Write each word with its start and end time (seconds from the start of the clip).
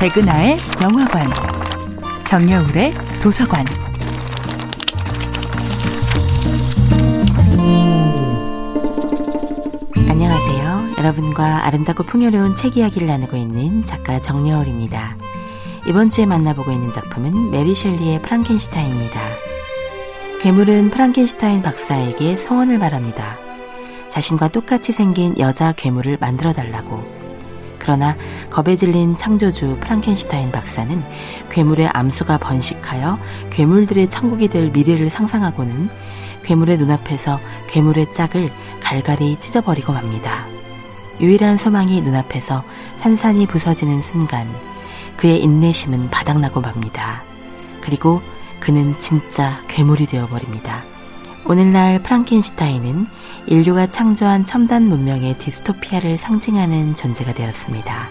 백은하의 0.00 0.56
영화관, 0.82 1.26
정여울의 2.24 2.94
도서관. 3.22 3.66
안녕하세요. 10.08 10.94
여러분과 10.96 11.66
아름답고 11.66 12.04
풍요로운 12.04 12.54
책 12.54 12.78
이야기를 12.78 13.08
나누고 13.08 13.36
있는 13.36 13.84
작가 13.84 14.18
정여울입니다. 14.18 15.18
이번 15.86 16.08
주에 16.08 16.24
만나보고 16.24 16.72
있는 16.72 16.90
작품은 16.94 17.50
메리 17.50 17.74
셸리의 17.74 18.22
프랑켄슈타인입니다. 18.22 19.20
괴물은 20.40 20.88
프랑켄슈타인 20.92 21.60
박사에게 21.60 22.38
소원을 22.38 22.78
바랍니다. 22.78 23.36
자신과 24.08 24.48
똑같이 24.48 24.92
생긴 24.92 25.38
여자 25.38 25.72
괴물을 25.72 26.16
만들어 26.18 26.54
달라고. 26.54 27.19
그러나 27.80 28.16
겁에 28.50 28.76
질린 28.76 29.16
창조주 29.16 29.78
프랑켄슈타인 29.80 30.52
박사는 30.52 31.02
괴물의 31.48 31.88
암수가 31.92 32.38
번식하여 32.38 33.18
괴물들의 33.50 34.08
천국이 34.08 34.46
될 34.46 34.70
미래를 34.70 35.10
상상하고는 35.10 35.88
괴물의 36.44 36.78
눈앞에서 36.78 37.40
괴물의 37.68 38.12
짝을 38.12 38.50
갈갈이 38.80 39.38
찢어버리고 39.38 39.92
맙니다. 39.92 40.46
유일한 41.20 41.58
소망이 41.58 42.00
눈앞에서 42.00 42.62
산산이 42.98 43.46
부서지는 43.46 44.00
순간 44.00 44.48
그의 45.16 45.42
인내심은 45.42 46.10
바닥나고 46.10 46.60
맙니다. 46.60 47.22
그리고 47.80 48.22
그는 48.58 48.98
진짜 48.98 49.60
괴물이 49.68 50.06
되어버립니다. 50.06 50.89
오늘날 51.46 52.00
프랑켄슈타인은 52.02 53.06
인류가 53.46 53.88
창조한 53.88 54.44
첨단 54.44 54.88
문명의 54.88 55.36
디스토피아를 55.38 56.18
상징하는 56.18 56.94
존재가 56.94 57.34
되었습니다. 57.34 58.08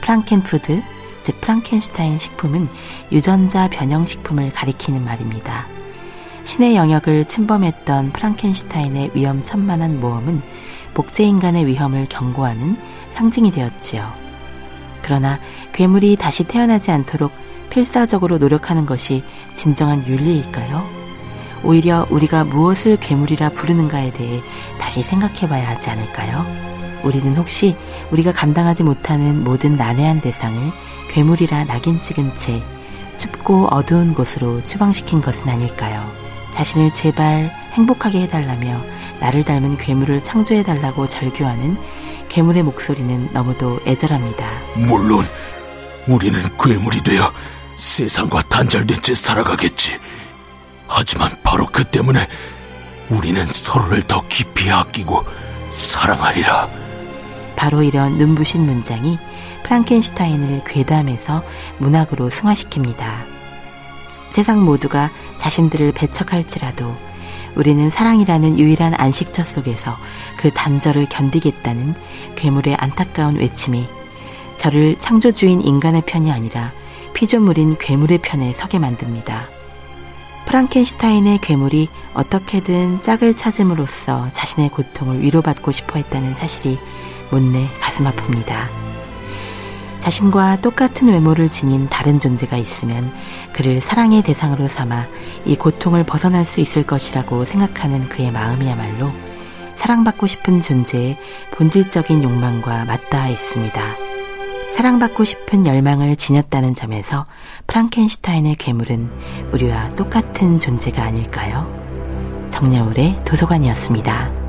프랑켄푸드, 0.00 0.82
즉 1.22 1.40
프랑켄슈타인 1.40 2.18
식품은 2.18 2.68
유전자 3.12 3.68
변형 3.68 4.06
식품을 4.06 4.50
가리키는 4.50 5.04
말입니다. 5.04 5.66
신의 6.44 6.74
영역을 6.76 7.26
침범했던 7.26 8.12
프랑켄슈타인의 8.12 9.10
위험천만한 9.14 10.00
모험은 10.00 10.40
복제인간의 10.94 11.66
위험을 11.66 12.06
경고하는 12.08 12.78
상징이 13.10 13.50
되었지요. 13.50 14.10
그러나 15.02 15.38
괴물이 15.72 16.16
다시 16.16 16.44
태어나지 16.44 16.92
않도록 16.92 17.32
필사적으로 17.68 18.38
노력하는 18.38 18.86
것이 18.86 19.22
진정한 19.54 20.06
윤리일까요? 20.06 20.89
오히려 21.62 22.06
우리가 22.10 22.44
무엇을 22.44 22.96
괴물이라 22.96 23.50
부르는가에 23.50 24.12
대해 24.12 24.42
다시 24.78 25.02
생각해 25.02 25.48
봐야 25.48 25.68
하지 25.68 25.90
않을까요? 25.90 26.46
우리는 27.02 27.36
혹시 27.36 27.76
우리가 28.10 28.32
감당하지 28.32 28.82
못하는 28.82 29.42
모든 29.44 29.76
난해한 29.76 30.20
대상을 30.20 30.72
괴물이라 31.08 31.64
낙인 31.64 32.00
찍은 32.00 32.34
채 32.34 32.62
춥고 33.16 33.68
어두운 33.70 34.14
곳으로 34.14 34.62
추방시킨 34.62 35.20
것은 35.20 35.48
아닐까요? 35.48 36.10
자신을 36.54 36.90
제발 36.90 37.50
행복하게 37.72 38.22
해달라며 38.22 38.80
나를 39.20 39.44
닮은 39.44 39.76
괴물을 39.76 40.22
창조해달라고 40.22 41.06
절규하는 41.06 41.76
괴물의 42.28 42.62
목소리는 42.62 43.28
너무도 43.32 43.80
애절합니다. 43.86 44.46
물론 44.76 45.24
우리는 46.06 46.42
괴물이 46.58 47.02
되어 47.02 47.32
세상과 47.76 48.42
단절된 48.42 49.02
채 49.02 49.14
살아가겠지. 49.14 49.98
하지만 51.00 51.30
바로 51.42 51.64
그 51.64 51.82
때문에 51.82 52.18
우리는 53.08 53.46
서로를 53.46 54.02
더 54.02 54.22
깊이 54.28 54.70
아끼고 54.70 55.24
사랑하리라. 55.70 56.68
바로 57.56 57.82
이런 57.82 58.18
눈부신 58.18 58.66
문장이 58.66 59.18
프랑켄슈타인을 59.62 60.62
괴담에서 60.64 61.42
문학으로 61.78 62.28
승화시킵니다. 62.28 63.24
세상 64.30 64.62
모두가 64.62 65.10
자신들을 65.38 65.92
배척할지라도 65.92 66.94
우리는 67.54 67.88
사랑이라는 67.88 68.58
유일한 68.58 68.92
안식처 68.94 69.42
속에서 69.42 69.96
그 70.36 70.52
단절을 70.52 71.06
견디겠다는 71.08 71.94
괴물의 72.36 72.74
안타까운 72.74 73.36
외침이 73.36 73.88
저를 74.58 74.98
창조주인 74.98 75.62
인간의 75.62 76.02
편이 76.04 76.30
아니라 76.30 76.74
피조물인 77.14 77.78
괴물의 77.78 78.18
편에 78.18 78.52
서게 78.52 78.78
만듭니다. 78.78 79.59
프랑켄슈타인의 80.50 81.38
괴물이 81.38 81.88
어떻게든 82.12 83.02
짝을 83.02 83.36
찾음으로써 83.36 84.32
자신의 84.32 84.70
고통을 84.70 85.22
위로받고 85.22 85.70
싶어 85.70 85.94
했다는 85.94 86.34
사실이 86.34 86.76
못내 87.30 87.68
가슴 87.80 88.04
아픕니다. 88.06 88.68
자신과 90.00 90.60
똑같은 90.60 91.06
외모를 91.06 91.48
지닌 91.48 91.88
다른 91.88 92.18
존재가 92.18 92.56
있으면 92.56 93.12
그를 93.52 93.80
사랑의 93.80 94.22
대상으로 94.22 94.66
삼아 94.66 95.06
이 95.44 95.54
고통을 95.54 96.02
벗어날 96.02 96.44
수 96.44 96.60
있을 96.60 96.82
것이라고 96.84 97.44
생각하는 97.44 98.08
그의 98.08 98.32
마음이야말로 98.32 99.12
사랑받고 99.76 100.26
싶은 100.26 100.60
존재의 100.60 101.16
본질적인 101.52 102.24
욕망과 102.24 102.86
맞닿아 102.86 103.28
있습니다. 103.28 104.09
사랑받고 104.80 105.24
싶은 105.24 105.66
열망을 105.66 106.16
지녔다는 106.16 106.74
점에서 106.74 107.26
프랑켄슈타인의 107.66 108.54
괴물은 108.54 109.10
우리와 109.52 109.94
똑같은 109.94 110.58
존재가 110.58 111.04
아닐까요? 111.04 111.68
정여울의 112.48 113.24
도서관이었습니다. 113.26 114.39